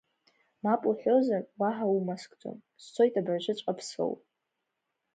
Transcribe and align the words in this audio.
Мап 0.63 0.81
уҳәозар, 0.89 1.43
уаҳа 1.59 1.85
умаскӡом, 1.95 2.57
сцоит 2.83 3.15
абыржәыҵәҟьа 3.19 3.77
Ԥсоу. 3.77 4.13